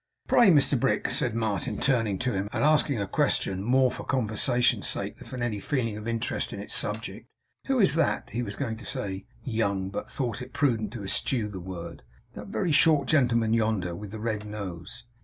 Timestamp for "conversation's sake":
4.03-5.15